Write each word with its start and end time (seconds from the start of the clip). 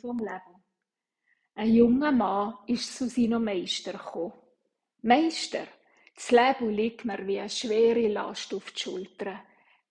vom 0.00 0.18
Leben. 0.18 0.64
Ein 1.54 1.74
junger 1.74 2.12
Mann 2.12 2.54
ist 2.66 2.96
zu 2.96 3.08
seinem 3.08 3.44
Meister 3.44 3.92
gekommen. 3.92 4.34
Meister, 5.02 5.66
das 6.14 6.30
Leben 6.30 6.70
liegt 6.70 7.04
mir 7.04 7.26
wie 7.26 7.38
eine 7.38 7.48
schwere 7.48 8.08
Last 8.08 8.52
auf 8.52 8.70
die 8.72 8.80
Schultern. 8.80 9.40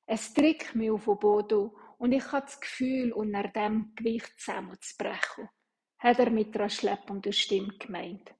Es 0.05 0.33
drückt 0.33 0.75
mich 0.75 0.91
auf 0.91 1.05
den 1.05 1.19
Boden 1.19 1.71
und 1.97 2.11
ich 2.11 2.31
habe 2.31 2.45
das 2.45 2.59
Gefühl, 2.59 3.11
unter 3.11 3.47
dem 3.47 3.93
Gewicht 3.95 4.39
zusammenzubrechen, 4.39 5.49
hat 5.99 6.19
er 6.19 6.29
mit 6.29 6.55
einer 6.55 6.69
schleppenden 6.69 7.33
Stimme 7.33 7.73
gemeint. 7.79 8.33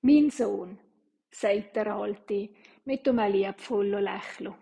Mein 0.00 0.30
Sohn, 0.30 0.78
sagt 1.30 1.76
der 1.76 1.94
Alte 1.94 2.48
mit 2.84 3.06
einem 3.06 3.30
liebvollen 3.30 4.02
Lächeln. 4.02 4.54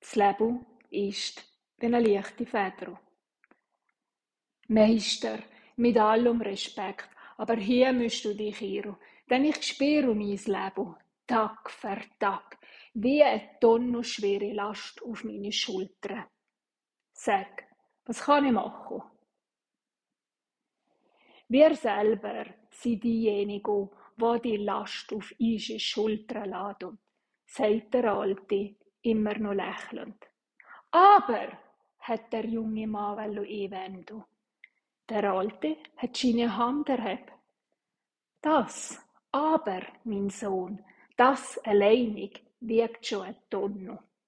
Das 0.00 0.16
Leben 0.16 0.66
ist 0.90 1.44
wie 1.78 1.86
eine 1.86 2.00
leichte 2.00 2.44
Feder. 2.44 3.00
Meister, 4.70 5.42
mit 5.78 5.98
allem 5.98 6.40
Respekt, 6.42 7.08
aber 7.38 7.56
hier 7.56 7.92
musst 7.92 8.24
du 8.24 8.32
dich 8.36 8.62
irren, 8.62 8.96
denn 9.28 9.44
ich 9.44 9.60
spüre 9.64 10.14
mein 10.14 10.36
Leben, 10.36 10.94
Tag 11.26 11.68
für 11.68 12.00
Tag, 12.20 12.56
wie 12.94 13.20
eine 13.20 13.58
tonnenschwere 13.60 14.52
Last 14.52 15.02
auf 15.02 15.24
meine 15.24 15.50
Schultern. 15.50 16.24
Sag, 17.12 17.64
was 18.04 18.20
kann 18.20 18.46
ich 18.46 18.52
machen? 18.52 19.02
Wir 21.48 21.74
selber 21.74 22.46
sind 22.70 23.02
diejenigen, 23.02 23.90
die 24.16 24.40
die 24.40 24.56
Last 24.58 25.12
auf 25.12 25.34
unsere 25.36 25.80
Schultern 25.80 26.48
laden, 26.48 26.98
sagt 27.44 27.92
der 27.94 28.14
Alte, 28.14 28.76
immer 29.02 29.36
noch 29.36 29.52
lächelnd. 29.52 30.28
Aber, 30.92 31.58
hat 31.98 32.32
der 32.32 32.46
junge 32.46 32.86
Mann 32.86 33.18
einwenden. 33.18 34.22
Der 35.10 35.24
Alte 35.32 35.76
hat 35.96 36.16
seine 36.16 36.56
Hand 36.56 36.88
erhebt. 36.88 37.32
Das, 38.40 38.96
aber, 39.32 39.82
mein 40.04 40.30
Sohn, 40.30 40.78
das 41.16 41.58
alleinig 41.64 42.44
wiegt 42.60 43.04
schon 43.04 43.22
eine 43.22 43.36
Tonne. 43.50 43.98